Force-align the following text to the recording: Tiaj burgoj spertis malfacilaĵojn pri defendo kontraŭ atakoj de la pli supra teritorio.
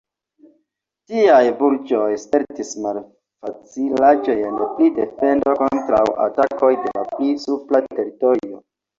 Tiaj 1.09 1.41
burgoj 1.57 2.05
spertis 2.21 2.71
malfacilaĵojn 2.85 4.57
pri 4.79 4.87
defendo 4.95 5.53
kontraŭ 5.59 6.01
atakoj 6.25 6.71
de 6.87 6.95
la 6.97 7.05
pli 7.11 7.29
supra 7.45 7.83
teritorio. 7.93 8.59